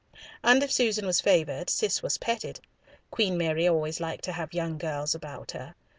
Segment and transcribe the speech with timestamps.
[0.43, 2.59] And if Susan was favoured, Cis was petted.
[3.11, 5.75] Queen Mary always liked to have young girls about her.